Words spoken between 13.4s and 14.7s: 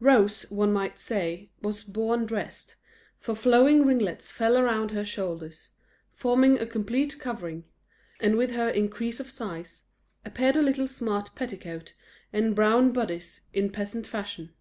in peasant fashion.